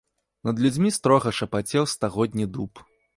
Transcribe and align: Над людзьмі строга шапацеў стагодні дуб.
Над 0.47 0.61
людзьмі 0.65 0.91
строга 0.97 1.33
шапацеў 1.39 1.83
стагодні 1.93 2.45
дуб. 2.57 2.83